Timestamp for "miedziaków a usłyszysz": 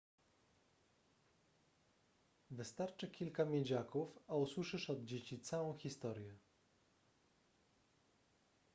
3.45-4.89